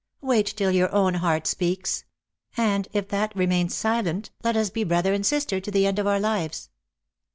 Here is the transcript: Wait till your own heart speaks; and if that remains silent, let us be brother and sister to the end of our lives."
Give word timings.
Wait 0.21 0.47
till 0.47 0.71
your 0.71 0.91
own 0.91 1.13
heart 1.13 1.45
speaks; 1.45 2.05
and 2.57 2.87
if 2.91 3.07
that 3.09 3.31
remains 3.35 3.75
silent, 3.75 4.31
let 4.43 4.57
us 4.57 4.71
be 4.71 4.83
brother 4.83 5.13
and 5.13 5.27
sister 5.27 5.59
to 5.59 5.69
the 5.69 5.85
end 5.85 5.99
of 5.99 6.07
our 6.07 6.19
lives." 6.19 6.71